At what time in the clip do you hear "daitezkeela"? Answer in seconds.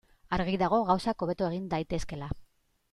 1.77-2.35